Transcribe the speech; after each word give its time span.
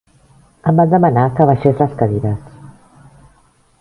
Em 0.71 0.79
van 0.81 0.93
demanar 0.93 1.25
que 1.39 1.47
baixés 1.51 1.83
les 1.83 1.93
cadires. 2.01 2.59